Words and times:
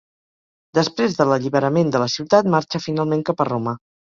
Després 0.77 1.17
de 1.19 1.27
l'alliberament 1.31 1.93
de 1.97 2.01
la 2.05 2.09
ciutat 2.15 2.51
marxa 2.57 2.83
finalment 2.89 3.23
cap 3.31 3.47
a 3.47 3.49
Roma. 3.53 3.77